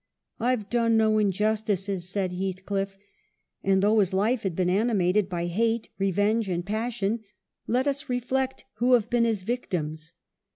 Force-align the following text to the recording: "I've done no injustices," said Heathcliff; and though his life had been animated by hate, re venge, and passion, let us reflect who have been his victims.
"I've 0.39 0.67
done 0.67 0.97
no 0.97 1.19
injustices," 1.19 2.09
said 2.09 2.31
Heathcliff; 2.33 2.97
and 3.63 3.83
though 3.83 3.99
his 3.99 4.15
life 4.15 4.41
had 4.41 4.55
been 4.55 4.67
animated 4.67 5.29
by 5.29 5.45
hate, 5.45 5.89
re 5.99 6.09
venge, 6.11 6.49
and 6.49 6.65
passion, 6.65 7.19
let 7.67 7.87
us 7.87 8.09
reflect 8.09 8.65
who 8.77 8.93
have 8.93 9.11
been 9.11 9.25
his 9.25 9.43
victims. 9.43 10.15